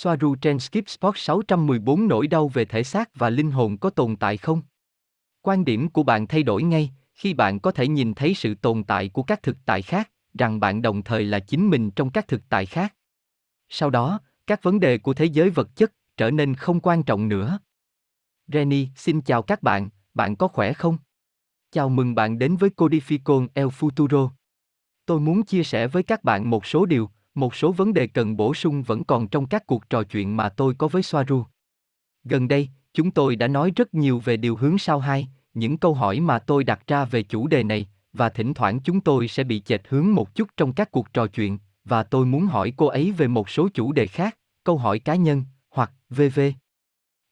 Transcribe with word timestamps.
Soaru 0.00 0.34
trên 0.34 0.58
Skip 0.58 0.88
Sport 0.88 1.16
614 1.16 2.08
nỗi 2.08 2.26
đau 2.26 2.48
về 2.48 2.64
thể 2.64 2.82
xác 2.82 3.10
và 3.14 3.30
linh 3.30 3.50
hồn 3.50 3.78
có 3.78 3.90
tồn 3.90 4.16
tại 4.16 4.36
không? 4.36 4.62
Quan 5.42 5.64
điểm 5.64 5.90
của 5.90 6.02
bạn 6.02 6.26
thay 6.26 6.42
đổi 6.42 6.62
ngay 6.62 6.90
khi 7.14 7.34
bạn 7.34 7.60
có 7.60 7.70
thể 7.70 7.88
nhìn 7.88 8.14
thấy 8.14 8.34
sự 8.34 8.54
tồn 8.54 8.84
tại 8.84 9.08
của 9.08 9.22
các 9.22 9.42
thực 9.42 9.56
tại 9.64 9.82
khác, 9.82 10.10
rằng 10.38 10.60
bạn 10.60 10.82
đồng 10.82 11.02
thời 11.02 11.24
là 11.24 11.38
chính 11.38 11.70
mình 11.70 11.90
trong 11.90 12.10
các 12.10 12.28
thực 12.28 12.42
tại 12.48 12.66
khác. 12.66 12.94
Sau 13.68 13.90
đó, 13.90 14.20
các 14.46 14.62
vấn 14.62 14.80
đề 14.80 14.98
của 14.98 15.14
thế 15.14 15.24
giới 15.24 15.50
vật 15.50 15.76
chất 15.76 15.92
trở 16.16 16.30
nên 16.30 16.54
không 16.54 16.80
quan 16.80 17.02
trọng 17.02 17.28
nữa. 17.28 17.58
Renny, 18.46 18.88
xin 18.96 19.20
chào 19.20 19.42
các 19.42 19.62
bạn, 19.62 19.88
bạn 20.14 20.36
có 20.36 20.48
khỏe 20.48 20.72
không? 20.72 20.98
Chào 21.70 21.88
mừng 21.88 22.14
bạn 22.14 22.38
đến 22.38 22.56
với 22.56 22.70
Codificon 22.76 23.48
El 23.54 23.66
Futuro. 23.66 24.30
Tôi 25.06 25.20
muốn 25.20 25.42
chia 25.42 25.62
sẻ 25.62 25.86
với 25.86 26.02
các 26.02 26.24
bạn 26.24 26.50
một 26.50 26.66
số 26.66 26.86
điều, 26.86 27.10
một 27.40 27.54
số 27.54 27.72
vấn 27.72 27.94
đề 27.94 28.06
cần 28.06 28.36
bổ 28.36 28.54
sung 28.54 28.82
vẫn 28.82 29.04
còn 29.04 29.28
trong 29.28 29.46
các 29.46 29.66
cuộc 29.66 29.90
trò 29.90 30.02
chuyện 30.02 30.36
mà 30.36 30.48
tôi 30.48 30.74
có 30.74 30.88
với 30.88 31.02
Soaru. 31.02 31.44
Gần 32.24 32.48
đây, 32.48 32.68
chúng 32.94 33.10
tôi 33.10 33.36
đã 33.36 33.48
nói 33.48 33.72
rất 33.76 33.94
nhiều 33.94 34.18
về 34.24 34.36
điều 34.36 34.56
hướng 34.56 34.78
sao 34.78 34.98
hai, 34.98 35.28
những 35.54 35.78
câu 35.78 35.94
hỏi 35.94 36.20
mà 36.20 36.38
tôi 36.38 36.64
đặt 36.64 36.86
ra 36.86 37.04
về 37.04 37.22
chủ 37.22 37.46
đề 37.46 37.62
này, 37.62 37.88
và 38.12 38.28
thỉnh 38.28 38.54
thoảng 38.54 38.80
chúng 38.80 39.00
tôi 39.00 39.28
sẽ 39.28 39.44
bị 39.44 39.60
chệch 39.60 39.88
hướng 39.88 40.14
một 40.14 40.34
chút 40.34 40.48
trong 40.56 40.72
các 40.72 40.90
cuộc 40.90 41.12
trò 41.12 41.26
chuyện, 41.26 41.58
và 41.84 42.02
tôi 42.02 42.26
muốn 42.26 42.46
hỏi 42.46 42.72
cô 42.76 42.86
ấy 42.86 43.12
về 43.12 43.28
một 43.28 43.50
số 43.50 43.68
chủ 43.74 43.92
đề 43.92 44.06
khác, 44.06 44.38
câu 44.64 44.78
hỏi 44.78 44.98
cá 44.98 45.14
nhân, 45.14 45.44
hoặc 45.70 45.92
VV. 46.10 46.40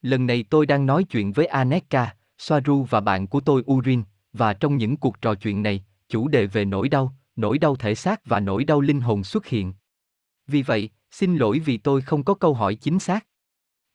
Lần 0.02 0.26
này 0.26 0.44
tôi 0.50 0.66
đang 0.66 0.86
nói 0.86 1.04
chuyện 1.04 1.32
với 1.32 1.46
Aneka, 1.46 2.14
Soaru 2.38 2.86
và 2.90 3.00
bạn 3.00 3.26
của 3.26 3.40
tôi 3.40 3.62
Urin, 3.72 4.02
và 4.32 4.54
trong 4.54 4.76
những 4.76 4.96
cuộc 4.96 5.20
trò 5.20 5.34
chuyện 5.34 5.62
này, 5.62 5.84
chủ 6.08 6.28
đề 6.28 6.46
về 6.46 6.64
nỗi 6.64 6.88
đau, 6.88 7.14
nỗi 7.36 7.58
đau 7.58 7.76
thể 7.76 7.94
xác 7.94 8.26
và 8.26 8.40
nỗi 8.40 8.64
đau 8.64 8.80
linh 8.80 9.00
hồn 9.00 9.24
xuất 9.24 9.46
hiện. 9.46 9.72
Vì 10.46 10.62
vậy, 10.62 10.90
xin 11.10 11.36
lỗi 11.36 11.58
vì 11.58 11.76
tôi 11.76 12.00
không 12.00 12.24
có 12.24 12.34
câu 12.34 12.54
hỏi 12.54 12.74
chính 12.74 12.98
xác. 12.98 13.26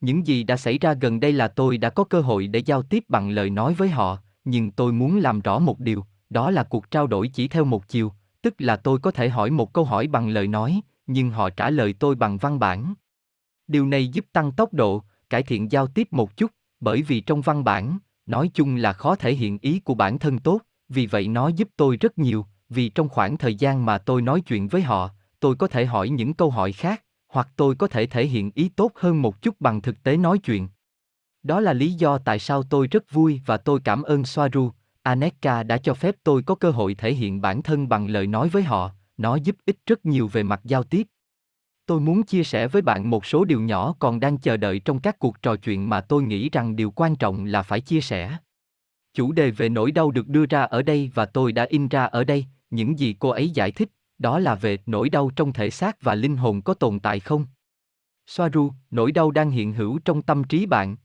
Những 0.00 0.26
gì 0.26 0.42
đã 0.42 0.56
xảy 0.56 0.78
ra 0.78 0.94
gần 0.94 1.20
đây 1.20 1.32
là 1.32 1.48
tôi 1.48 1.78
đã 1.78 1.90
có 1.90 2.04
cơ 2.04 2.20
hội 2.20 2.46
để 2.46 2.58
giao 2.58 2.82
tiếp 2.82 3.04
bằng 3.08 3.30
lời 3.30 3.50
nói 3.50 3.74
với 3.74 3.88
họ, 3.88 4.18
nhưng 4.44 4.70
tôi 4.70 4.92
muốn 4.92 5.18
làm 5.18 5.40
rõ 5.40 5.58
một 5.58 5.80
điều, 5.80 6.04
đó 6.30 6.50
là 6.50 6.62
cuộc 6.62 6.90
trao 6.90 7.06
đổi 7.06 7.28
chỉ 7.28 7.48
theo 7.48 7.64
một 7.64 7.88
chiều, 7.88 8.12
tức 8.42 8.54
là 8.58 8.76
tôi 8.76 8.98
có 8.98 9.10
thể 9.10 9.28
hỏi 9.28 9.50
một 9.50 9.72
câu 9.72 9.84
hỏi 9.84 10.06
bằng 10.06 10.28
lời 10.28 10.48
nói, 10.48 10.80
nhưng 11.06 11.30
họ 11.30 11.50
trả 11.50 11.70
lời 11.70 11.92
tôi 11.92 12.14
bằng 12.14 12.38
văn 12.38 12.58
bản. 12.58 12.94
Điều 13.66 13.86
này 13.86 14.08
giúp 14.08 14.26
tăng 14.32 14.52
tốc 14.52 14.72
độ, 14.72 15.02
cải 15.30 15.42
thiện 15.42 15.72
giao 15.72 15.86
tiếp 15.86 16.08
một 16.10 16.36
chút, 16.36 16.50
bởi 16.80 17.02
vì 17.02 17.20
trong 17.20 17.40
văn 17.40 17.64
bản, 17.64 17.98
nói 18.26 18.50
chung 18.54 18.76
là 18.76 18.92
khó 18.92 19.16
thể 19.16 19.34
hiện 19.34 19.58
ý 19.62 19.80
của 19.80 19.94
bản 19.94 20.18
thân 20.18 20.38
tốt, 20.38 20.60
vì 20.88 21.06
vậy 21.06 21.28
nó 21.28 21.48
giúp 21.48 21.68
tôi 21.76 21.96
rất 21.96 22.18
nhiều, 22.18 22.46
vì 22.68 22.88
trong 22.88 23.08
khoảng 23.08 23.38
thời 23.38 23.54
gian 23.54 23.84
mà 23.86 23.98
tôi 23.98 24.22
nói 24.22 24.40
chuyện 24.40 24.68
với 24.68 24.82
họ, 24.82 25.10
tôi 25.42 25.54
có 25.54 25.68
thể 25.68 25.86
hỏi 25.86 26.08
những 26.08 26.34
câu 26.34 26.50
hỏi 26.50 26.72
khác, 26.72 27.04
hoặc 27.28 27.48
tôi 27.56 27.74
có 27.74 27.88
thể 27.88 28.06
thể 28.06 28.26
hiện 28.26 28.50
ý 28.54 28.68
tốt 28.68 28.92
hơn 28.94 29.22
một 29.22 29.42
chút 29.42 29.60
bằng 29.60 29.80
thực 29.80 30.02
tế 30.02 30.16
nói 30.16 30.38
chuyện. 30.38 30.68
Đó 31.42 31.60
là 31.60 31.72
lý 31.72 31.92
do 31.92 32.18
tại 32.18 32.38
sao 32.38 32.62
tôi 32.62 32.86
rất 32.86 33.10
vui 33.10 33.40
và 33.46 33.56
tôi 33.56 33.80
cảm 33.84 34.02
ơn 34.02 34.24
Soaru, 34.24 34.70
Aneka 35.02 35.62
đã 35.62 35.78
cho 35.78 35.94
phép 35.94 36.16
tôi 36.24 36.42
có 36.42 36.54
cơ 36.54 36.70
hội 36.70 36.94
thể 36.94 37.14
hiện 37.14 37.40
bản 37.40 37.62
thân 37.62 37.88
bằng 37.88 38.06
lời 38.08 38.26
nói 38.26 38.48
với 38.48 38.62
họ, 38.62 38.90
nó 39.16 39.36
giúp 39.36 39.56
ích 39.66 39.78
rất 39.86 40.06
nhiều 40.06 40.28
về 40.28 40.42
mặt 40.42 40.60
giao 40.64 40.82
tiếp. 40.82 41.06
Tôi 41.86 42.00
muốn 42.00 42.22
chia 42.22 42.44
sẻ 42.44 42.68
với 42.68 42.82
bạn 42.82 43.10
một 43.10 43.26
số 43.26 43.44
điều 43.44 43.60
nhỏ 43.60 43.94
còn 43.98 44.20
đang 44.20 44.38
chờ 44.38 44.56
đợi 44.56 44.78
trong 44.78 45.00
các 45.00 45.18
cuộc 45.18 45.42
trò 45.42 45.56
chuyện 45.56 45.88
mà 45.88 46.00
tôi 46.00 46.22
nghĩ 46.22 46.50
rằng 46.50 46.76
điều 46.76 46.90
quan 46.90 47.16
trọng 47.16 47.44
là 47.44 47.62
phải 47.62 47.80
chia 47.80 48.00
sẻ. 48.00 48.36
Chủ 49.14 49.32
đề 49.32 49.50
về 49.50 49.68
nỗi 49.68 49.92
đau 49.92 50.10
được 50.10 50.28
đưa 50.28 50.46
ra 50.46 50.62
ở 50.62 50.82
đây 50.82 51.10
và 51.14 51.26
tôi 51.26 51.52
đã 51.52 51.66
in 51.70 51.88
ra 51.88 52.04
ở 52.04 52.24
đây, 52.24 52.46
những 52.70 52.98
gì 52.98 53.16
cô 53.18 53.28
ấy 53.28 53.50
giải 53.50 53.70
thích, 53.70 53.88
đó 54.22 54.38
là 54.38 54.54
về 54.54 54.78
nỗi 54.86 55.08
đau 55.08 55.30
trong 55.36 55.52
thể 55.52 55.70
xác 55.70 56.02
và 56.02 56.14
linh 56.14 56.36
hồn 56.36 56.62
có 56.62 56.74
tồn 56.74 57.00
tại 57.00 57.20
không? 57.20 57.46
Soaru, 58.26 58.72
nỗi 58.90 59.12
đau 59.12 59.30
đang 59.30 59.50
hiện 59.50 59.72
hữu 59.72 59.98
trong 59.98 60.22
tâm 60.22 60.44
trí 60.44 60.66
bạn. 60.66 60.96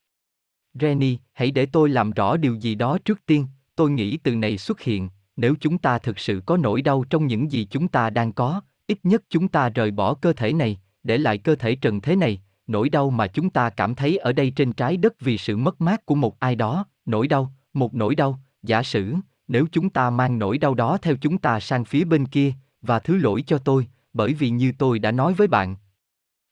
Renny, 0.74 1.18
hãy 1.34 1.52
để 1.52 1.66
tôi 1.66 1.90
làm 1.90 2.12
rõ 2.12 2.38
điều 2.38 2.56
gì 2.56 2.76
đó 2.76 2.98
trước 3.06 3.26
tiên, 3.26 3.48
tôi 3.76 3.92
nghĩ 3.92 4.18
từ 4.18 4.36
này 4.36 4.58
xuất 4.58 4.82
hiện, 4.82 5.10
nếu 5.36 5.56
chúng 5.60 5.78
ta 5.78 6.00
thực 6.00 6.20
sự 6.20 6.42
có 6.46 6.58
nỗi 6.58 6.82
đau 6.82 7.04
trong 7.10 7.28
những 7.28 7.52
gì 7.52 7.68
chúng 7.70 7.88
ta 7.88 8.10
đang 8.10 8.34
có, 8.34 8.62
ít 8.88 9.00
nhất 9.04 9.24
chúng 9.30 9.48
ta 9.48 9.70
rời 9.70 9.92
bỏ 9.92 10.14
cơ 10.14 10.34
thể 10.34 10.54
này, 10.54 10.80
để 11.04 11.18
lại 11.18 11.38
cơ 11.38 11.56
thể 11.56 11.76
trần 11.76 12.02
thế 12.02 12.16
này, 12.16 12.42
nỗi 12.68 12.90
đau 12.90 13.10
mà 13.10 13.28
chúng 13.28 13.50
ta 13.50 13.70
cảm 13.70 13.96
thấy 13.96 14.18
ở 14.18 14.34
đây 14.34 14.52
trên 14.56 14.74
trái 14.74 14.98
đất 14.98 15.14
vì 15.20 15.38
sự 15.38 15.58
mất 15.58 15.82
mát 15.82 16.06
của 16.06 16.16
một 16.16 16.40
ai 16.40 16.56
đó, 16.56 16.86
nỗi 17.06 17.28
đau, 17.28 17.54
một 17.74 17.96
nỗi 17.96 18.16
đau, 18.16 18.40
giả 18.64 18.84
sử, 18.84 19.16
nếu 19.48 19.66
chúng 19.72 19.90
ta 19.90 20.10
mang 20.10 20.40
nỗi 20.40 20.58
đau 20.58 20.74
đó 20.74 20.98
theo 21.02 21.16
chúng 21.22 21.38
ta 21.38 21.60
sang 21.60 21.86
phía 21.86 22.04
bên 22.04 22.26
kia, 22.26 22.54
và 22.82 23.00
thứ 23.00 23.18
lỗi 23.18 23.44
cho 23.48 23.58
tôi, 23.58 23.88
bởi 24.14 24.34
vì 24.34 24.50
như 24.50 24.72
tôi 24.78 25.00
đã 25.00 25.12
nói 25.12 25.34
với 25.34 25.48
bạn. 25.48 25.76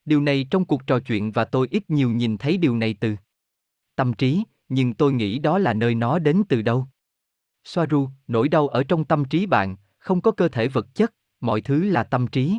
Điều 0.06 0.22
này 0.22 0.48
trong 0.52 0.66
cuộc 0.66 0.88
trò 0.88 1.00
chuyện 1.00 1.32
và 1.32 1.46
tôi 1.46 1.68
ít 1.72 1.90
nhiều 1.90 2.10
nhìn 2.10 2.38
thấy 2.38 2.58
điều 2.58 2.76
này 2.76 2.96
từ 3.00 3.16
tâm 3.96 4.14
trí, 4.14 4.44
nhưng 4.70 4.94
tôi 4.94 5.14
nghĩ 5.14 5.40
đó 5.40 5.58
là 5.58 5.74
nơi 5.74 5.96
nó 5.96 6.20
đến 6.20 6.44
từ 6.50 6.62
đâu. 6.62 6.88
Soaru, 7.64 8.10
nỗi 8.28 8.50
đau 8.50 8.68
ở 8.68 8.84
trong 8.84 9.06
tâm 9.06 9.26
trí 9.26 9.46
bạn, 9.46 9.76
không 9.98 10.22
có 10.22 10.32
cơ 10.32 10.48
thể 10.48 10.68
vật 10.68 10.96
chất, 10.96 11.14
mọi 11.42 11.62
thứ 11.62 11.84
là 11.84 12.04
tâm 12.04 12.28
trí. 12.28 12.58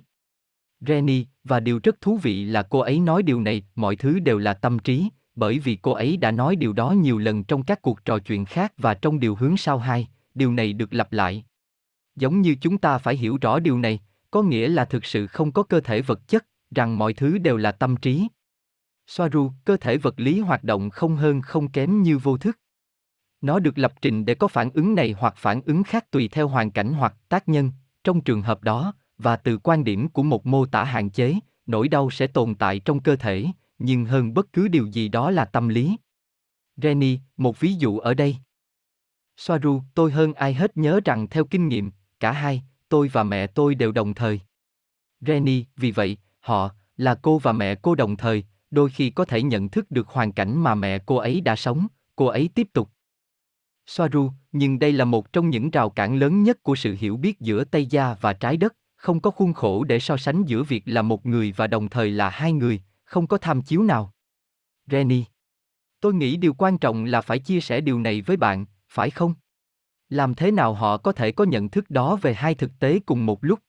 Renny, 0.80 1.26
và 1.44 1.60
điều 1.60 1.80
rất 1.82 2.00
thú 2.00 2.16
vị 2.16 2.44
là 2.44 2.62
cô 2.62 2.78
ấy 2.78 3.00
nói 3.00 3.22
điều 3.22 3.40
này, 3.40 3.66
mọi 3.74 3.96
thứ 3.96 4.18
đều 4.18 4.38
là 4.38 4.54
tâm 4.54 4.78
trí, 4.78 5.08
bởi 5.34 5.58
vì 5.58 5.76
cô 5.76 5.92
ấy 5.92 6.16
đã 6.16 6.30
nói 6.30 6.56
điều 6.56 6.72
đó 6.72 6.90
nhiều 6.90 7.18
lần 7.18 7.44
trong 7.44 7.62
các 7.62 7.82
cuộc 7.82 8.04
trò 8.04 8.18
chuyện 8.18 8.44
khác 8.44 8.72
và 8.76 8.94
trong 8.94 9.20
điều 9.20 9.34
hướng 9.34 9.56
sau 9.56 9.78
hai, 9.78 10.08
điều 10.34 10.52
này 10.52 10.72
được 10.72 10.94
lặp 10.94 11.12
lại. 11.12 11.44
Giống 12.16 12.40
như 12.40 12.56
chúng 12.60 12.78
ta 12.78 12.98
phải 12.98 13.16
hiểu 13.16 13.38
rõ 13.40 13.58
điều 13.58 13.78
này, 13.78 14.00
có 14.30 14.42
nghĩa 14.42 14.68
là 14.68 14.84
thực 14.84 15.04
sự 15.04 15.26
không 15.26 15.52
có 15.52 15.62
cơ 15.62 15.80
thể 15.80 16.02
vật 16.02 16.28
chất, 16.28 16.46
rằng 16.70 16.98
mọi 16.98 17.12
thứ 17.12 17.38
đều 17.38 17.56
là 17.56 17.72
tâm 17.72 17.96
trí. 17.96 18.28
Soaru, 19.06 19.52
cơ 19.64 19.76
thể 19.76 19.96
vật 19.96 20.14
lý 20.20 20.40
hoạt 20.40 20.64
động 20.64 20.90
không 20.90 21.16
hơn 21.16 21.42
không 21.42 21.68
kém 21.68 22.02
như 22.02 22.18
vô 22.18 22.36
thức. 22.36 22.58
Nó 23.40 23.58
được 23.58 23.78
lập 23.78 23.92
trình 24.02 24.24
để 24.24 24.34
có 24.34 24.48
phản 24.48 24.70
ứng 24.70 24.94
này 24.94 25.14
hoặc 25.18 25.34
phản 25.36 25.60
ứng 25.62 25.82
khác 25.82 26.10
tùy 26.10 26.28
theo 26.28 26.48
hoàn 26.48 26.70
cảnh 26.70 26.92
hoặc 26.92 27.14
tác 27.28 27.48
nhân, 27.48 27.72
trong 28.04 28.20
trường 28.20 28.42
hợp 28.42 28.62
đó, 28.62 28.94
và 29.18 29.36
từ 29.36 29.58
quan 29.58 29.84
điểm 29.84 30.08
của 30.08 30.22
một 30.22 30.46
mô 30.46 30.66
tả 30.66 30.84
hạn 30.84 31.10
chế, 31.10 31.34
nỗi 31.66 31.88
đau 31.88 32.10
sẽ 32.10 32.26
tồn 32.26 32.54
tại 32.54 32.78
trong 32.78 33.00
cơ 33.00 33.16
thể, 33.16 33.46
nhưng 33.78 34.04
hơn 34.04 34.34
bất 34.34 34.52
cứ 34.52 34.68
điều 34.68 34.86
gì 34.86 35.08
đó 35.08 35.30
là 35.30 35.44
tâm 35.44 35.68
lý. 35.68 35.96
Renny, 36.76 37.18
một 37.36 37.60
ví 37.60 37.74
dụ 37.74 37.98
ở 37.98 38.14
đây. 38.14 38.36
Soaru, 39.36 39.82
tôi 39.94 40.10
hơn 40.12 40.34
ai 40.34 40.54
hết 40.54 40.76
nhớ 40.76 41.00
rằng 41.04 41.28
theo 41.28 41.44
kinh 41.44 41.68
nghiệm, 41.68 41.90
cả 42.20 42.32
hai, 42.32 42.62
tôi 42.88 43.08
và 43.08 43.22
mẹ 43.22 43.46
tôi 43.46 43.74
đều 43.74 43.92
đồng 43.92 44.14
thời. 44.14 44.40
Renny, 45.20 45.64
vì 45.76 45.90
vậy, 45.90 46.16
họ, 46.40 46.70
là 46.96 47.14
cô 47.14 47.38
và 47.38 47.52
mẹ 47.52 47.74
cô 47.74 47.94
đồng 47.94 48.16
thời, 48.16 48.44
đôi 48.70 48.90
khi 48.90 49.10
có 49.10 49.24
thể 49.24 49.42
nhận 49.42 49.68
thức 49.68 49.90
được 49.90 50.08
hoàn 50.08 50.32
cảnh 50.32 50.62
mà 50.62 50.74
mẹ 50.74 50.98
cô 50.98 51.16
ấy 51.16 51.40
đã 51.40 51.56
sống, 51.56 51.86
cô 52.16 52.26
ấy 52.26 52.50
tiếp 52.54 52.68
tục. 52.72 52.90
Soaru, 53.86 54.32
nhưng 54.52 54.78
đây 54.78 54.92
là 54.92 55.04
một 55.04 55.32
trong 55.32 55.50
những 55.50 55.70
rào 55.70 55.90
cản 55.90 56.16
lớn 56.16 56.42
nhất 56.42 56.62
của 56.62 56.76
sự 56.76 56.96
hiểu 56.98 57.16
biết 57.16 57.40
giữa 57.40 57.64
Tây 57.64 57.86
Gia 57.86 58.14
và 58.20 58.32
trái 58.32 58.56
đất, 58.56 58.76
không 58.96 59.20
có 59.20 59.30
khuôn 59.30 59.52
khổ 59.52 59.84
để 59.84 59.98
so 59.98 60.16
sánh 60.16 60.44
giữa 60.44 60.62
việc 60.62 60.82
là 60.86 61.02
một 61.02 61.26
người 61.26 61.52
và 61.56 61.66
đồng 61.66 61.88
thời 61.88 62.10
là 62.10 62.30
hai 62.30 62.52
người, 62.52 62.80
không 63.04 63.26
có 63.26 63.38
tham 63.38 63.62
chiếu 63.62 63.82
nào. 63.82 64.12
Renny. 64.86 65.24
Tôi 66.00 66.14
nghĩ 66.14 66.36
điều 66.36 66.54
quan 66.54 66.78
trọng 66.78 67.04
là 67.04 67.20
phải 67.20 67.38
chia 67.38 67.60
sẻ 67.60 67.80
điều 67.80 68.00
này 68.00 68.20
với 68.22 68.36
bạn, 68.36 68.66
phải 68.88 69.10
không? 69.10 69.34
Làm 70.08 70.34
thế 70.34 70.50
nào 70.50 70.74
họ 70.74 70.96
có 70.96 71.12
thể 71.12 71.32
có 71.32 71.44
nhận 71.44 71.68
thức 71.68 71.90
đó 71.90 72.16
về 72.16 72.34
hai 72.34 72.54
thực 72.54 72.78
tế 72.78 72.98
cùng 73.06 73.26
một 73.26 73.44
lúc? 73.44 73.60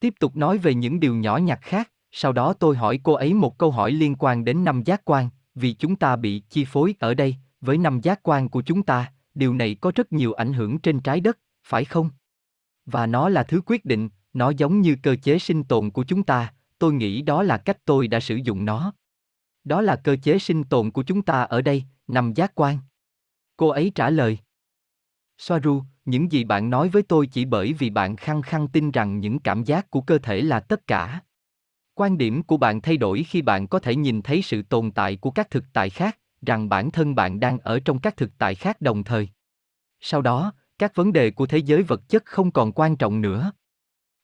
Tiếp 0.00 0.14
tục 0.20 0.36
nói 0.36 0.58
về 0.58 0.74
những 0.74 1.00
điều 1.00 1.14
nhỏ 1.14 1.36
nhặt 1.36 1.58
khác, 1.62 1.90
sau 2.10 2.32
đó 2.32 2.52
tôi 2.52 2.76
hỏi 2.76 3.00
cô 3.02 3.12
ấy 3.12 3.34
một 3.34 3.58
câu 3.58 3.70
hỏi 3.70 3.92
liên 3.92 4.14
quan 4.18 4.44
đến 4.44 4.64
năm 4.64 4.82
giác 4.82 5.04
quan, 5.04 5.28
vì 5.54 5.72
chúng 5.72 5.96
ta 5.96 6.16
bị 6.16 6.42
chi 6.50 6.64
phối 6.64 6.94
ở 6.98 7.14
đây, 7.14 7.36
với 7.60 7.78
năm 7.78 8.00
giác 8.00 8.20
quan 8.22 8.48
của 8.48 8.62
chúng 8.62 8.82
ta, 8.82 9.12
điều 9.34 9.54
này 9.54 9.76
có 9.80 9.92
rất 9.94 10.12
nhiều 10.12 10.32
ảnh 10.32 10.52
hưởng 10.52 10.78
trên 10.78 11.00
trái 11.00 11.20
đất, 11.20 11.38
phải 11.64 11.84
không? 11.84 12.10
Và 12.86 13.06
nó 13.06 13.28
là 13.28 13.42
thứ 13.42 13.60
quyết 13.66 13.84
định, 13.84 14.08
nó 14.32 14.50
giống 14.50 14.80
như 14.80 14.96
cơ 15.02 15.16
chế 15.22 15.38
sinh 15.38 15.64
tồn 15.64 15.90
của 15.90 16.04
chúng 16.04 16.22
ta, 16.22 16.52
tôi 16.78 16.92
nghĩ 16.92 17.22
đó 17.22 17.42
là 17.42 17.56
cách 17.56 17.78
tôi 17.84 18.08
đã 18.08 18.20
sử 18.20 18.36
dụng 18.36 18.64
nó. 18.64 18.92
Đó 19.64 19.80
là 19.80 19.96
cơ 19.96 20.16
chế 20.22 20.38
sinh 20.38 20.64
tồn 20.64 20.90
của 20.90 21.02
chúng 21.02 21.22
ta 21.22 21.42
ở 21.42 21.62
đây, 21.62 21.84
năm 22.08 22.32
giác 22.34 22.52
quan. 22.54 22.78
Cô 23.56 23.68
ấy 23.68 23.92
trả 23.94 24.10
lời. 24.10 24.38
Soaru, 25.38 25.82
những 26.04 26.32
gì 26.32 26.44
bạn 26.44 26.70
nói 26.70 26.88
với 26.88 27.02
tôi 27.02 27.26
chỉ 27.26 27.44
bởi 27.44 27.72
vì 27.72 27.90
bạn 27.90 28.16
khăng 28.16 28.42
khăng 28.42 28.68
tin 28.68 28.90
rằng 28.90 29.20
những 29.20 29.38
cảm 29.38 29.64
giác 29.64 29.90
của 29.90 30.00
cơ 30.00 30.18
thể 30.18 30.40
là 30.40 30.60
tất 30.60 30.86
cả. 30.86 31.20
Quan 31.94 32.18
điểm 32.18 32.42
của 32.42 32.56
bạn 32.56 32.80
thay 32.80 32.96
đổi 32.96 33.22
khi 33.22 33.42
bạn 33.42 33.68
có 33.68 33.78
thể 33.78 33.96
nhìn 33.96 34.22
thấy 34.22 34.42
sự 34.42 34.62
tồn 34.62 34.90
tại 34.90 35.16
của 35.16 35.30
các 35.30 35.50
thực 35.50 35.64
tại 35.72 35.90
khác, 35.90 36.18
rằng 36.46 36.68
bản 36.68 36.90
thân 36.90 37.14
bạn 37.14 37.40
đang 37.40 37.58
ở 37.58 37.80
trong 37.80 37.98
các 37.98 38.16
thực 38.16 38.30
tại 38.38 38.54
khác 38.54 38.80
đồng 38.80 39.04
thời. 39.04 39.28
Sau 40.00 40.22
đó, 40.22 40.52
các 40.78 40.94
vấn 40.94 41.12
đề 41.12 41.30
của 41.30 41.46
thế 41.46 41.58
giới 41.58 41.82
vật 41.82 42.08
chất 42.08 42.24
không 42.24 42.50
còn 42.50 42.72
quan 42.72 42.96
trọng 42.96 43.20
nữa. 43.20 43.52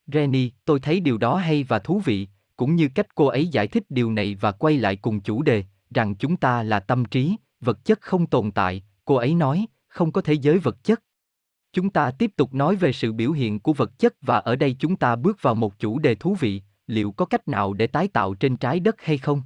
Renny, 0.07 0.53
tôi 0.65 0.81
thấy 0.81 1.01
điều 1.01 1.19
đó 1.19 1.37
hay 1.37 1.65
và 1.65 1.79
thú 1.79 2.01
vị, 2.05 2.29
cũng 2.57 2.77
như 2.77 2.89
cách 2.95 3.15
cô 3.15 3.27
ấy 3.27 3.49
giải 3.49 3.67
thích 3.67 3.83
điều 3.89 4.13
này 4.13 4.35
và 4.41 4.53
quay 4.53 4.79
lại 4.79 4.97
cùng 4.97 5.21
chủ 5.21 5.43
đề, 5.43 5.65
rằng 5.91 6.15
chúng 6.15 6.37
ta 6.37 6.63
là 6.63 6.81
tâm 6.81 7.05
trí, 7.05 7.37
vật 7.61 7.85
chất 7.85 8.01
không 8.01 8.27
tồn 8.27 8.51
tại, 8.51 8.83
cô 9.05 9.15
ấy 9.15 9.35
nói, 9.35 9.67
không 9.89 10.13
có 10.13 10.21
thế 10.21 10.33
giới 10.33 10.59
vật 10.59 10.85
chất. 10.85 11.03
Chúng 11.73 11.91
ta 11.91 12.11
tiếp 12.11 12.31
tục 12.37 12.55
nói 12.55 12.77
về 12.77 12.93
sự 12.93 13.13
biểu 13.13 13.33
hiện 13.33 13.61
của 13.61 13.73
vật 13.73 13.99
chất 13.99 14.15
và 14.23 14.39
ở 14.39 14.57
đây 14.57 14.77
chúng 14.79 14.97
ta 14.97 15.17
bước 15.17 15.43
vào 15.43 15.55
một 15.55 15.79
chủ 15.79 15.99
đề 15.99 16.15
thú 16.15 16.35
vị, 16.41 16.63
liệu 16.87 17.13
có 17.13 17.25
cách 17.25 17.49
nào 17.49 17.73
để 17.73 17.87
tái 17.87 18.09
tạo 18.09 18.35
trên 18.35 18.57
trái 18.57 18.81
đất 18.81 18.97
hay 18.99 19.19
không? 19.19 19.43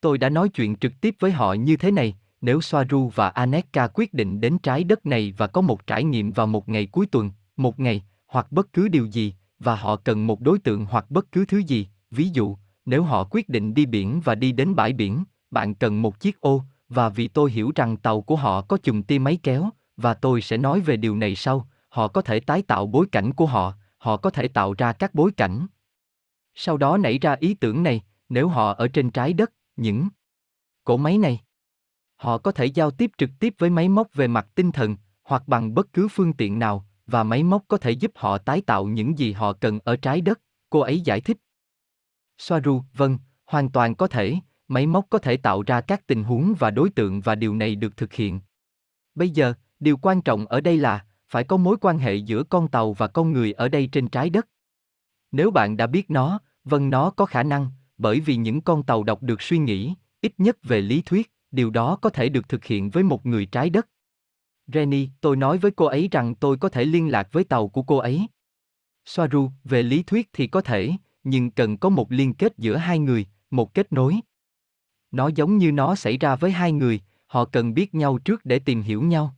Tôi 0.00 0.18
đã 0.18 0.28
nói 0.28 0.48
chuyện 0.48 0.76
trực 0.76 0.92
tiếp 1.00 1.16
với 1.18 1.30
họ 1.30 1.52
như 1.52 1.76
thế 1.76 1.90
này, 1.90 2.16
nếu 2.40 2.60
Soaru 2.60 3.08
và 3.14 3.28
Aneka 3.28 3.88
quyết 3.94 4.14
định 4.14 4.40
đến 4.40 4.58
trái 4.58 4.84
đất 4.84 5.06
này 5.06 5.34
và 5.36 5.46
có 5.46 5.60
một 5.60 5.86
trải 5.86 6.04
nghiệm 6.04 6.32
vào 6.32 6.46
một 6.46 6.68
ngày 6.68 6.86
cuối 6.86 7.06
tuần, 7.06 7.30
một 7.56 7.80
ngày, 7.80 8.02
hoặc 8.26 8.52
bất 8.52 8.72
cứ 8.72 8.88
điều 8.88 9.06
gì, 9.06 9.34
và 9.58 9.76
họ 9.76 9.96
cần 9.96 10.26
một 10.26 10.40
đối 10.40 10.58
tượng 10.58 10.84
hoặc 10.84 11.10
bất 11.10 11.32
cứ 11.32 11.44
thứ 11.44 11.58
gì, 11.58 11.88
ví 12.10 12.28
dụ, 12.28 12.56
nếu 12.84 13.02
họ 13.02 13.24
quyết 13.30 13.48
định 13.48 13.74
đi 13.74 13.86
biển 13.86 14.20
và 14.20 14.34
đi 14.34 14.52
đến 14.52 14.74
bãi 14.74 14.92
biển, 14.92 15.24
bạn 15.50 15.74
cần 15.74 16.02
một 16.02 16.20
chiếc 16.20 16.40
ô, 16.40 16.64
và 16.90 17.08
vì 17.08 17.28
tôi 17.28 17.50
hiểu 17.50 17.72
rằng 17.74 17.96
tàu 17.96 18.20
của 18.20 18.36
họ 18.36 18.62
có 18.62 18.78
chùm 18.82 19.02
tia 19.02 19.18
máy 19.18 19.38
kéo, 19.42 19.70
và 19.96 20.14
tôi 20.14 20.40
sẽ 20.40 20.56
nói 20.56 20.80
về 20.80 20.96
điều 20.96 21.16
này 21.16 21.34
sau, 21.34 21.68
họ 21.88 22.08
có 22.08 22.22
thể 22.22 22.40
tái 22.40 22.62
tạo 22.62 22.86
bối 22.86 23.06
cảnh 23.12 23.32
của 23.32 23.46
họ, 23.46 23.74
họ 23.98 24.16
có 24.16 24.30
thể 24.30 24.48
tạo 24.48 24.74
ra 24.78 24.92
các 24.92 25.14
bối 25.14 25.30
cảnh. 25.36 25.66
Sau 26.54 26.76
đó 26.76 26.96
nảy 26.96 27.18
ra 27.18 27.36
ý 27.40 27.54
tưởng 27.54 27.82
này, 27.82 28.02
nếu 28.28 28.48
họ 28.48 28.72
ở 28.72 28.88
trên 28.88 29.10
trái 29.10 29.32
đất, 29.32 29.52
những 29.76 30.08
cỗ 30.84 30.96
máy 30.96 31.18
này, 31.18 31.40
họ 32.16 32.38
có 32.38 32.52
thể 32.52 32.66
giao 32.66 32.90
tiếp 32.90 33.10
trực 33.18 33.30
tiếp 33.40 33.54
với 33.58 33.70
máy 33.70 33.88
móc 33.88 34.14
về 34.14 34.28
mặt 34.28 34.46
tinh 34.54 34.72
thần, 34.72 34.96
hoặc 35.22 35.42
bằng 35.48 35.74
bất 35.74 35.92
cứ 35.92 36.08
phương 36.08 36.32
tiện 36.32 36.58
nào, 36.58 36.86
và 37.06 37.22
máy 37.22 37.42
móc 37.42 37.64
có 37.68 37.76
thể 37.76 37.90
giúp 37.90 38.12
họ 38.14 38.38
tái 38.38 38.60
tạo 38.60 38.84
những 38.84 39.18
gì 39.18 39.32
họ 39.32 39.52
cần 39.52 39.78
ở 39.84 39.96
trái 39.96 40.20
đất, 40.20 40.40
cô 40.70 40.80
ấy 40.80 41.00
giải 41.00 41.20
thích. 41.20 41.36
Soaru, 42.38 42.82
vâng, 42.94 43.18
hoàn 43.46 43.70
toàn 43.70 43.94
có 43.94 44.06
thể, 44.06 44.36
máy 44.70 44.86
móc 44.86 45.06
có 45.10 45.18
thể 45.18 45.36
tạo 45.36 45.62
ra 45.62 45.80
các 45.80 46.06
tình 46.06 46.24
huống 46.24 46.54
và 46.58 46.70
đối 46.70 46.90
tượng 46.90 47.20
và 47.20 47.34
điều 47.34 47.54
này 47.54 47.74
được 47.74 47.96
thực 47.96 48.12
hiện. 48.12 48.40
Bây 49.14 49.30
giờ, 49.30 49.54
điều 49.80 49.96
quan 49.96 50.22
trọng 50.22 50.46
ở 50.46 50.60
đây 50.60 50.76
là, 50.76 51.06
phải 51.28 51.44
có 51.44 51.56
mối 51.56 51.76
quan 51.80 51.98
hệ 51.98 52.14
giữa 52.14 52.42
con 52.42 52.68
tàu 52.68 52.92
và 52.92 53.08
con 53.08 53.32
người 53.32 53.52
ở 53.52 53.68
đây 53.68 53.88
trên 53.92 54.08
trái 54.08 54.30
đất. 54.30 54.48
Nếu 55.32 55.50
bạn 55.50 55.76
đã 55.76 55.86
biết 55.86 56.10
nó, 56.10 56.40
vâng 56.64 56.90
nó 56.90 57.10
có 57.10 57.26
khả 57.26 57.42
năng, 57.42 57.70
bởi 57.98 58.20
vì 58.20 58.36
những 58.36 58.60
con 58.60 58.82
tàu 58.82 59.02
đọc 59.02 59.22
được 59.22 59.42
suy 59.42 59.58
nghĩ, 59.58 59.94
ít 60.20 60.32
nhất 60.38 60.58
về 60.62 60.80
lý 60.80 61.02
thuyết, 61.02 61.32
điều 61.50 61.70
đó 61.70 61.96
có 61.96 62.10
thể 62.10 62.28
được 62.28 62.48
thực 62.48 62.64
hiện 62.64 62.90
với 62.90 63.02
một 63.02 63.26
người 63.26 63.46
trái 63.46 63.70
đất. 63.70 63.88
Renny, 64.66 65.08
tôi 65.20 65.36
nói 65.36 65.58
với 65.58 65.70
cô 65.70 65.84
ấy 65.84 66.08
rằng 66.10 66.34
tôi 66.34 66.56
có 66.56 66.68
thể 66.68 66.84
liên 66.84 67.08
lạc 67.08 67.28
với 67.32 67.44
tàu 67.44 67.68
của 67.68 67.82
cô 67.82 67.96
ấy. 67.96 68.26
Soaru, 69.04 69.50
về 69.64 69.82
lý 69.82 70.02
thuyết 70.02 70.28
thì 70.32 70.46
có 70.46 70.60
thể, 70.60 70.92
nhưng 71.24 71.50
cần 71.50 71.76
có 71.76 71.88
một 71.88 72.12
liên 72.12 72.34
kết 72.34 72.58
giữa 72.58 72.76
hai 72.76 72.98
người, 72.98 73.26
một 73.50 73.74
kết 73.74 73.92
nối. 73.92 74.20
Nó 75.10 75.28
giống 75.28 75.58
như 75.58 75.72
nó 75.72 75.94
xảy 75.94 76.18
ra 76.18 76.36
với 76.36 76.50
hai 76.50 76.72
người, 76.72 77.00
họ 77.26 77.44
cần 77.44 77.74
biết 77.74 77.94
nhau 77.94 78.18
trước 78.18 78.44
để 78.44 78.58
tìm 78.58 78.82
hiểu 78.82 79.02
nhau. 79.02 79.34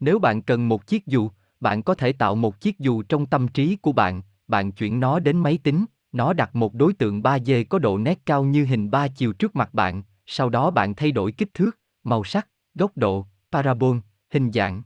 Nếu 0.00 0.18
bạn 0.18 0.42
cần 0.42 0.68
một 0.68 0.86
chiếc 0.86 1.06
dù, 1.06 1.30
bạn 1.60 1.82
có 1.82 1.94
thể 1.94 2.12
tạo 2.12 2.34
một 2.34 2.60
chiếc 2.60 2.78
dù 2.78 3.02
trong 3.02 3.26
tâm 3.26 3.48
trí 3.48 3.76
của 3.76 3.92
bạn, 3.92 4.22
bạn 4.48 4.72
chuyển 4.72 5.00
nó 5.00 5.18
đến 5.18 5.38
máy 5.38 5.58
tính, 5.62 5.84
nó 6.12 6.32
đặt 6.32 6.56
một 6.56 6.74
đối 6.74 6.92
tượng 6.92 7.22
3D 7.22 7.64
có 7.68 7.78
độ 7.78 7.98
nét 7.98 8.18
cao 8.26 8.44
như 8.44 8.64
hình 8.64 8.90
ba 8.90 9.08
chiều 9.08 9.32
trước 9.32 9.56
mặt 9.56 9.74
bạn, 9.74 10.02
sau 10.26 10.48
đó 10.48 10.70
bạn 10.70 10.94
thay 10.94 11.12
đổi 11.12 11.32
kích 11.32 11.54
thước, 11.54 11.78
màu 12.04 12.24
sắc, 12.24 12.48
góc 12.74 12.96
độ, 12.96 13.26
parabol, 13.52 13.96
hình 14.30 14.52
dạng. 14.52 14.82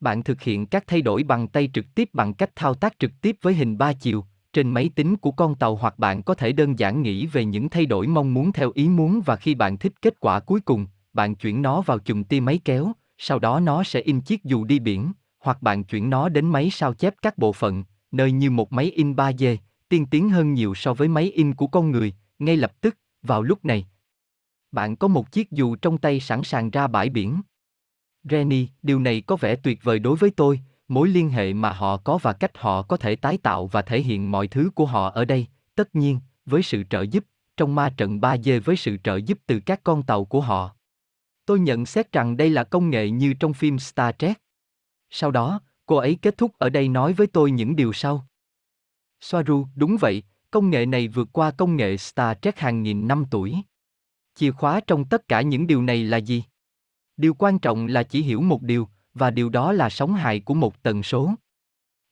Bạn 0.00 0.22
thực 0.22 0.42
hiện 0.42 0.66
các 0.66 0.84
thay 0.86 1.02
đổi 1.02 1.22
bằng 1.22 1.48
tay 1.48 1.70
trực 1.74 1.94
tiếp 1.94 2.10
bằng 2.12 2.34
cách 2.34 2.50
thao 2.56 2.74
tác 2.74 2.98
trực 2.98 3.10
tiếp 3.20 3.36
với 3.42 3.54
hình 3.54 3.78
ba 3.78 3.92
chiều 3.92 4.24
trên 4.54 4.70
máy 4.70 4.90
tính 4.94 5.16
của 5.16 5.30
con 5.30 5.54
tàu 5.54 5.76
hoặc 5.76 5.98
bạn 5.98 6.22
có 6.22 6.34
thể 6.34 6.52
đơn 6.52 6.78
giản 6.78 7.02
nghĩ 7.02 7.26
về 7.26 7.44
những 7.44 7.68
thay 7.68 7.86
đổi 7.86 8.06
mong 8.06 8.34
muốn 8.34 8.52
theo 8.52 8.70
ý 8.74 8.88
muốn 8.88 9.20
và 9.26 9.36
khi 9.36 9.54
bạn 9.54 9.78
thích 9.78 9.92
kết 10.02 10.20
quả 10.20 10.40
cuối 10.40 10.60
cùng, 10.60 10.86
bạn 11.12 11.34
chuyển 11.34 11.62
nó 11.62 11.80
vào 11.80 11.98
chùm 11.98 12.24
tia 12.24 12.40
máy 12.40 12.60
kéo, 12.64 12.92
sau 13.18 13.38
đó 13.38 13.60
nó 13.60 13.84
sẽ 13.84 14.00
in 14.00 14.20
chiếc 14.20 14.44
dù 14.44 14.64
đi 14.64 14.78
biển, 14.78 15.12
hoặc 15.38 15.62
bạn 15.62 15.84
chuyển 15.84 16.10
nó 16.10 16.28
đến 16.28 16.46
máy 16.46 16.70
sao 16.70 16.94
chép 16.94 17.14
các 17.22 17.38
bộ 17.38 17.52
phận, 17.52 17.84
nơi 18.12 18.32
như 18.32 18.50
một 18.50 18.72
máy 18.72 18.90
in 18.90 19.12
3D, 19.12 19.56
tiên 19.88 20.06
tiến 20.06 20.30
hơn 20.30 20.54
nhiều 20.54 20.74
so 20.74 20.94
với 20.94 21.08
máy 21.08 21.30
in 21.30 21.54
của 21.54 21.66
con 21.66 21.90
người, 21.90 22.12
ngay 22.38 22.56
lập 22.56 22.72
tức, 22.80 22.96
vào 23.22 23.42
lúc 23.42 23.64
này. 23.64 23.86
Bạn 24.72 24.96
có 24.96 25.08
một 25.08 25.32
chiếc 25.32 25.50
dù 25.50 25.76
trong 25.76 25.98
tay 25.98 26.20
sẵn 26.20 26.42
sàng 26.42 26.70
ra 26.70 26.86
bãi 26.86 27.08
biển. 27.08 27.40
Renny, 28.30 28.68
điều 28.82 29.00
này 29.00 29.20
có 29.20 29.36
vẻ 29.36 29.56
tuyệt 29.56 29.78
vời 29.82 29.98
đối 29.98 30.16
với 30.16 30.30
tôi, 30.30 30.60
mối 30.88 31.08
liên 31.08 31.30
hệ 31.30 31.52
mà 31.52 31.72
họ 31.72 31.96
có 31.96 32.18
và 32.22 32.32
cách 32.32 32.58
họ 32.58 32.82
có 32.82 32.96
thể 32.96 33.16
tái 33.16 33.38
tạo 33.38 33.66
và 33.66 33.82
thể 33.82 34.00
hiện 34.00 34.30
mọi 34.30 34.48
thứ 34.48 34.70
của 34.74 34.86
họ 34.86 35.10
ở 35.10 35.24
đây, 35.24 35.46
tất 35.74 35.94
nhiên, 35.94 36.20
với 36.46 36.62
sự 36.62 36.82
trợ 36.90 37.02
giúp, 37.02 37.24
trong 37.56 37.74
ma 37.74 37.94
trận 37.96 38.20
3D 38.20 38.60
với 38.60 38.76
sự 38.76 38.96
trợ 39.04 39.16
giúp 39.16 39.38
từ 39.46 39.60
các 39.66 39.80
con 39.84 40.02
tàu 40.02 40.24
của 40.24 40.40
họ. 40.40 40.76
Tôi 41.46 41.60
nhận 41.60 41.86
xét 41.86 42.12
rằng 42.12 42.36
đây 42.36 42.50
là 42.50 42.64
công 42.64 42.90
nghệ 42.90 43.10
như 43.10 43.34
trong 43.34 43.54
phim 43.54 43.78
Star 43.78 44.14
Trek. 44.18 44.40
Sau 45.10 45.30
đó, 45.30 45.60
cô 45.86 45.96
ấy 45.96 46.18
kết 46.22 46.38
thúc 46.38 46.52
ở 46.58 46.70
đây 46.70 46.88
nói 46.88 47.12
với 47.12 47.26
tôi 47.26 47.50
những 47.50 47.76
điều 47.76 47.92
sau. 47.92 48.26
Soaru, 49.20 49.66
đúng 49.74 49.96
vậy, 50.00 50.22
công 50.50 50.70
nghệ 50.70 50.86
này 50.86 51.08
vượt 51.08 51.28
qua 51.32 51.50
công 51.50 51.76
nghệ 51.76 51.96
Star 51.96 52.36
Trek 52.42 52.58
hàng 52.58 52.82
nghìn 52.82 53.08
năm 53.08 53.24
tuổi. 53.30 53.56
Chìa 54.34 54.50
khóa 54.50 54.80
trong 54.86 55.04
tất 55.04 55.28
cả 55.28 55.42
những 55.42 55.66
điều 55.66 55.82
này 55.82 56.04
là 56.04 56.16
gì? 56.16 56.44
Điều 57.16 57.34
quan 57.34 57.58
trọng 57.58 57.86
là 57.86 58.02
chỉ 58.02 58.22
hiểu 58.22 58.40
một 58.40 58.62
điều, 58.62 58.88
và 59.14 59.30
điều 59.30 59.48
đó 59.48 59.72
là 59.72 59.90
sóng 59.90 60.14
hài 60.14 60.40
của 60.40 60.54
một 60.54 60.82
tần 60.82 61.02
số. 61.02 61.34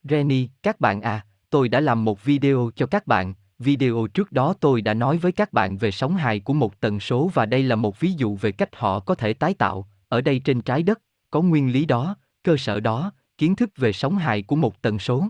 Renny, 0.04 0.49
các 0.62 0.81
bạn 0.81 1.00
à, 1.00 1.26
tôi 1.50 1.69
đã 1.69 1.81
làm 1.81 2.04
một 2.04 2.25
video 2.25 2.70
cho 2.76 2.87
các 2.87 3.06
bạn, 3.06 3.34
video 3.58 4.06
trước 4.14 4.32
đó 4.32 4.54
tôi 4.60 4.81
đã 4.81 4.94
nói 4.94 5.19
với 5.19 5.32
các 5.32 5.52
bạn 5.52 5.76
về 5.76 5.90
sóng 5.90 6.16
hài 6.16 6.40
của 6.40 6.52
một 6.52 6.81
tần 6.81 7.00
số 7.00 7.31
và 7.34 7.46
đây 7.46 7.62
là 7.62 7.76
một 7.76 8.00
ví 8.00 8.12
dụ 8.12 8.37
về 8.37 8.52
cách 8.52 8.76
họ 8.76 9.00
có 9.00 9.14
thể 9.14 9.34
tái 9.34 9.54
tạo, 9.54 9.88
ở 10.08 10.20
đây 10.20 10.38
trên 10.38 10.60
trái 10.60 10.82
đất, 10.82 11.00
có 11.31 11.43
nguyên 11.43 11.72
lý 11.72 11.84
đó, 11.84 12.16
cơ 12.43 12.56
sở 12.56 12.81
đó, 12.81 13.12
kiến 13.38 13.56
thức 13.56 13.70
về 13.76 13.93
sóng 13.93 14.19
hài 14.19 14.43
của 14.43 14.56
một 14.56 14.82
tần 14.82 14.98
số. 14.98 15.28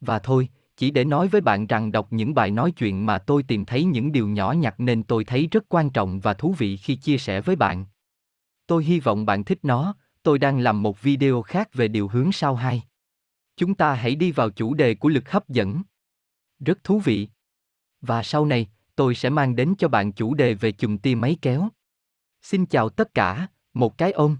Và 0.00 0.18
thôi, 0.18 0.48
chỉ 0.76 0.90
để 0.90 1.04
nói 1.04 1.28
với 1.28 1.40
bạn 1.40 1.66
rằng 1.66 1.92
đọc 1.92 2.06
những 2.10 2.34
bài 2.34 2.50
nói 2.50 2.72
chuyện 2.72 3.06
mà 3.06 3.18
tôi 3.18 3.42
tìm 3.42 3.64
thấy 3.64 3.84
những 3.84 4.12
điều 4.12 4.28
nhỏ 4.28 4.52
nhặt 4.52 4.74
nên 4.80 5.02
tôi 5.02 5.24
thấy 5.24 5.48
rất 5.50 5.64
quan 5.68 5.90
trọng 5.90 6.20
và 6.20 6.34
thú 6.34 6.54
vị 6.58 6.76
khi 6.76 6.96
chia 6.96 7.18
sẻ 7.18 7.40
với 7.40 7.56
bạn. 7.56 7.84
Tôi 8.66 8.84
hy 8.84 9.00
vọng 9.00 9.26
bạn 9.26 9.44
thích 9.44 9.58
nó, 9.62 9.94
tôi 10.22 10.38
đang 10.38 10.58
làm 10.58 10.82
một 10.82 11.02
video 11.02 11.42
khác 11.42 11.74
về 11.74 11.88
điều 11.88 12.08
hướng 12.08 12.32
sau 12.32 12.54
hai. 12.54 12.82
Chúng 13.56 13.74
ta 13.74 13.94
hãy 13.94 14.14
đi 14.14 14.32
vào 14.32 14.50
chủ 14.50 14.74
đề 14.74 14.94
của 14.94 15.08
lực 15.08 15.30
hấp 15.30 15.48
dẫn. 15.48 15.82
Rất 16.58 16.84
thú 16.84 16.98
vị. 16.98 17.28
Và 18.00 18.22
sau 18.22 18.46
này, 18.46 18.68
tôi 18.96 19.14
sẽ 19.14 19.30
mang 19.30 19.56
đến 19.56 19.74
cho 19.78 19.88
bạn 19.88 20.12
chủ 20.12 20.34
đề 20.34 20.54
về 20.54 20.72
chùm 20.72 20.98
tia 20.98 21.14
máy 21.14 21.36
kéo. 21.42 21.68
Xin 22.42 22.66
chào 22.66 22.88
tất 22.88 23.14
cả, 23.14 23.46
một 23.74 23.98
cái 23.98 24.12
ôm. 24.12 24.36